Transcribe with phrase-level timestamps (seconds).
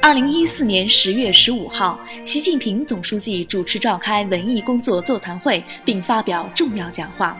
[0.00, 7.36] 二零一四年十月十五号，习近平总书记主持召开文艺工作座谈会，并发表重要讲话。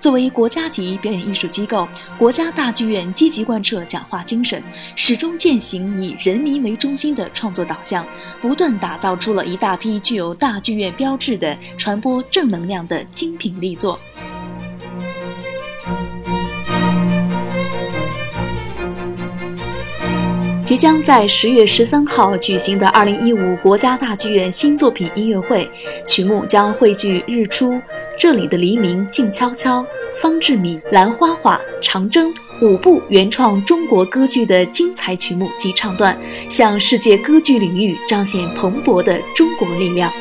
[0.00, 1.86] 作为国家级表演艺术机构，
[2.18, 4.62] 国家大剧院积极贯彻讲话精神，
[4.96, 8.04] 始终践行以人民为中心的创作导向，
[8.40, 13.98] 不断打造出了一大批具有大剧院标志的传播正能量的精品力作。
[20.68, 25.66] 即将在十月十三号举行的二零一五国家大剧院新作品音乐会，
[26.06, 27.72] 曲目将汇聚《日出》
[28.18, 29.80] 《这里的黎明静悄悄》
[30.20, 36.14] 《方志敏》《兰花花》《长征》五部原创中国歌剧的精彩曲目及唱段，
[36.50, 40.12] 向世界歌剧领域彰显蓬勃的中国力量。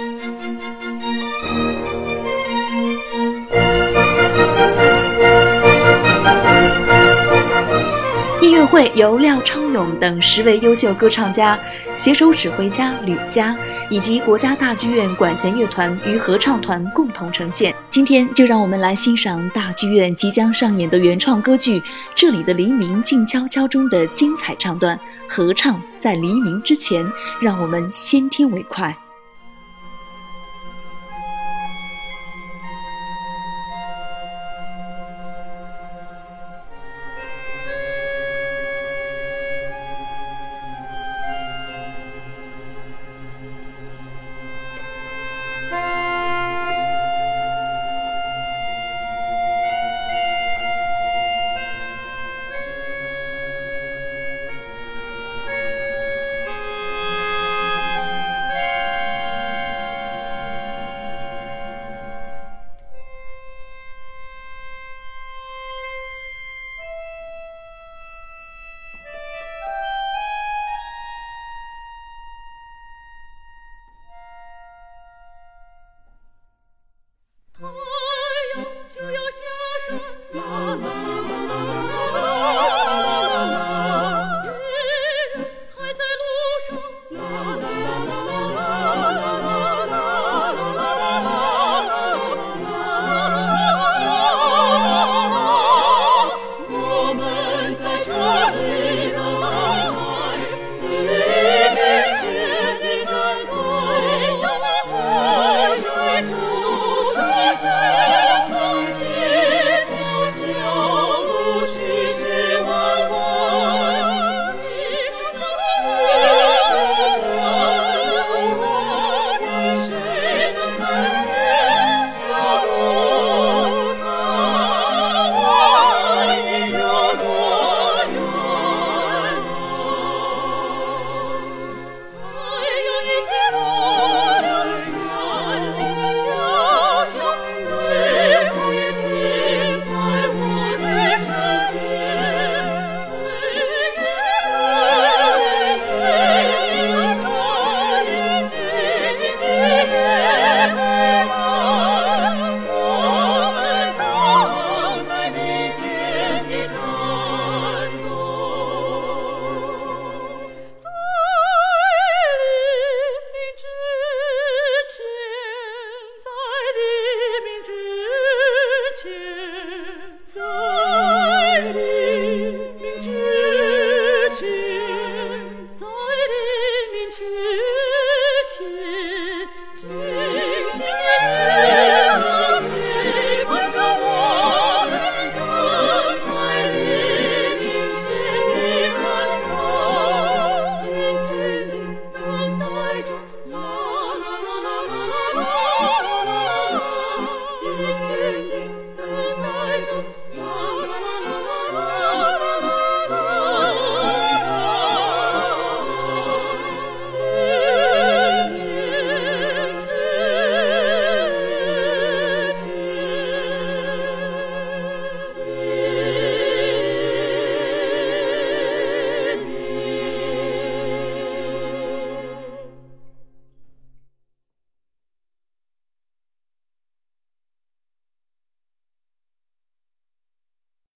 [8.68, 11.58] 会由廖昌永等十位优秀歌唱家、
[11.98, 13.56] 携手指挥家吕嘉
[13.90, 17.74] 以及国家大剧院管弦乐团与合唱团共同呈现。
[17.90, 21.80] 今天就让我们来欣赏大剧院即将上演的原创歌剧
[22.14, 27.10] 《这里的黎明静悄悄》中的精彩唱段，合唱在黎明之前，
[27.42, 28.96] 让我们先听为快。
[80.38, 81.07] la la